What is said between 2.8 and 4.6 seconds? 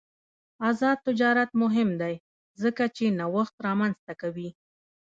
چې نوښت رامنځته کوي.